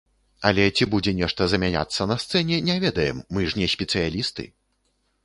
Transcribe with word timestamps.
Але, 0.49 0.63
ці 0.77 0.85
будзе 0.93 1.11
нешта 1.19 1.47
замяняцца 1.53 2.07
на 2.11 2.17
сцэне, 2.23 2.57
не 2.71 2.79
ведаем, 2.85 3.21
мы 3.37 3.47
ж 3.53 3.61
не 3.61 3.67
спецыялісты! 3.75 4.49